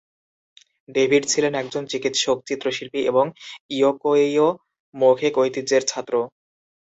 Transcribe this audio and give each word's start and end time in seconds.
David 0.89 1.23
ছিলেন 1.27 1.53
একজন 1.55 1.83
চিকিৎসক, 1.91 2.37
চিত্রশিল্পী 2.47 3.01
এবং 3.11 3.25
ইরোকোয়ীয় 3.71 4.47
মৌখিক 4.93 5.33
ঐতিহ্যের 5.37 5.83
ছাত্র। 5.87 6.13